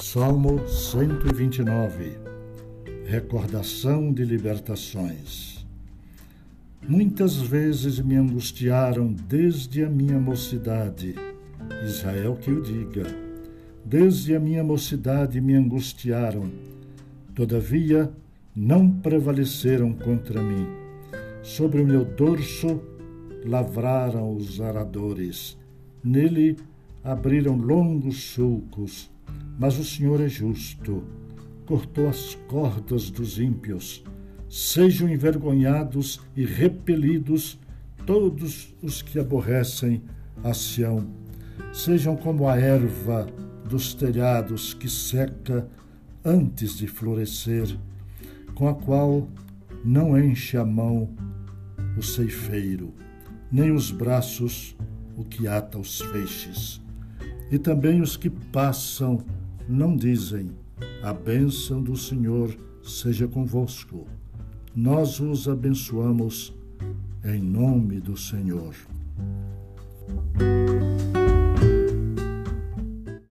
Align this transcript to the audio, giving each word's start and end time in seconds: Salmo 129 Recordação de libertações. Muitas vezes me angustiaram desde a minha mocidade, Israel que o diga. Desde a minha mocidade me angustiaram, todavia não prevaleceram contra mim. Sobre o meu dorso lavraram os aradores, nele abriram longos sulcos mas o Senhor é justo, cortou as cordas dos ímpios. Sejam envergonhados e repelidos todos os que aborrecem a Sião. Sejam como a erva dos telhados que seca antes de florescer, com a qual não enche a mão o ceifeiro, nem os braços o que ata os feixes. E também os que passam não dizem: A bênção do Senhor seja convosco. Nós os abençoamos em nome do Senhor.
Salmo 0.00 0.66
129 0.68 2.18
Recordação 3.04 4.12
de 4.12 4.24
libertações. 4.24 5.66
Muitas 6.88 7.36
vezes 7.36 7.98
me 7.98 8.14
angustiaram 8.14 9.12
desde 9.12 9.84
a 9.84 9.90
minha 9.90 10.18
mocidade, 10.18 11.16
Israel 11.84 12.36
que 12.36 12.50
o 12.50 12.62
diga. 12.62 13.06
Desde 13.84 14.36
a 14.36 14.40
minha 14.40 14.62
mocidade 14.62 15.40
me 15.40 15.54
angustiaram, 15.54 16.48
todavia 17.34 18.08
não 18.54 18.88
prevaleceram 18.88 19.92
contra 19.92 20.40
mim. 20.40 20.66
Sobre 21.42 21.82
o 21.82 21.86
meu 21.86 22.04
dorso 22.04 22.80
lavraram 23.44 24.32
os 24.32 24.60
aradores, 24.60 25.58
nele 26.04 26.56
abriram 27.02 27.56
longos 27.56 28.22
sulcos 28.22 29.10
mas 29.58 29.76
o 29.76 29.84
Senhor 29.84 30.20
é 30.20 30.28
justo, 30.28 31.02
cortou 31.66 32.08
as 32.08 32.36
cordas 32.46 33.10
dos 33.10 33.38
ímpios. 33.38 34.04
Sejam 34.48 35.08
envergonhados 35.08 36.20
e 36.36 36.46
repelidos 36.46 37.58
todos 38.06 38.74
os 38.80 39.02
que 39.02 39.18
aborrecem 39.18 40.02
a 40.42 40.54
Sião. 40.54 41.06
Sejam 41.72 42.16
como 42.16 42.48
a 42.48 42.56
erva 42.56 43.26
dos 43.68 43.92
telhados 43.92 44.72
que 44.72 44.88
seca 44.88 45.68
antes 46.24 46.78
de 46.78 46.86
florescer, 46.86 47.76
com 48.54 48.68
a 48.68 48.74
qual 48.74 49.28
não 49.84 50.18
enche 50.18 50.56
a 50.56 50.64
mão 50.64 51.14
o 51.96 52.02
ceifeiro, 52.02 52.94
nem 53.50 53.72
os 53.72 53.90
braços 53.90 54.76
o 55.16 55.24
que 55.24 55.46
ata 55.48 55.78
os 55.78 56.00
feixes. 56.00 56.80
E 57.50 57.58
também 57.58 58.00
os 58.00 58.16
que 58.16 58.30
passam 58.30 59.24
não 59.68 59.94
dizem: 59.94 60.50
A 61.02 61.12
bênção 61.12 61.82
do 61.82 61.96
Senhor 61.96 62.56
seja 62.82 63.28
convosco. 63.28 64.06
Nós 64.74 65.20
os 65.20 65.48
abençoamos 65.48 66.54
em 67.24 67.40
nome 67.42 68.00
do 68.00 68.16
Senhor. 68.16 68.74